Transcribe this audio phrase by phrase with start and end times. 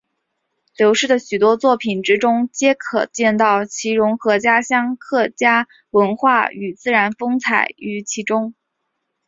[0.77, 8.55] 刘氏的许多作品之中皆可见到其融合家乡客家文化与自然风采于其中。